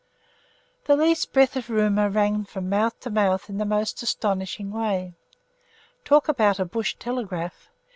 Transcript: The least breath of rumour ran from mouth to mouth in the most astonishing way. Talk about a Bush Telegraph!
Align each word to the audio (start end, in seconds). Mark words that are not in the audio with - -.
The 0.85 0.95
least 0.95 1.31
breath 1.31 1.55
of 1.55 1.69
rumour 1.69 2.09
ran 2.09 2.45
from 2.45 2.67
mouth 2.67 2.99
to 3.01 3.11
mouth 3.11 3.51
in 3.51 3.59
the 3.59 3.65
most 3.65 4.01
astonishing 4.01 4.71
way. 4.71 5.13
Talk 6.05 6.27
about 6.27 6.57
a 6.57 6.65
Bush 6.65 6.95
Telegraph! 6.97 7.69